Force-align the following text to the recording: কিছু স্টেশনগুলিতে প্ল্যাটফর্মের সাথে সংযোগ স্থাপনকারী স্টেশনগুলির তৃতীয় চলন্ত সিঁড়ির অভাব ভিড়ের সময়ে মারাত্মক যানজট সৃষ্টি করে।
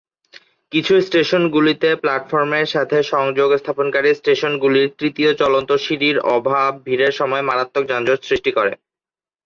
কিছু 0.71 0.93
স্টেশনগুলিতে 1.01 1.89
প্ল্যাটফর্মের 2.01 2.67
সাথে 2.67 2.97
সংযোগ 3.13 3.49
স্থাপনকারী 3.57 4.09
স্টেশনগুলির 4.15 4.87
তৃতীয় 4.99 5.31
চলন্ত 5.41 5.69
সিঁড়ির 5.85 6.17
অভাব 6.35 6.71
ভিড়ের 6.85 7.13
সময়ে 7.19 7.47
মারাত্মক 7.49 7.83
যানজট 7.87 8.19
সৃষ্টি 8.23 8.51
করে। 8.57 8.71